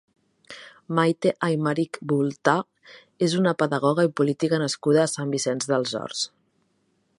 [0.99, 2.55] Maite Aymerich Boltà
[3.27, 6.27] és una pedagoga i política nascuda a Sant Vicenç dels Horts.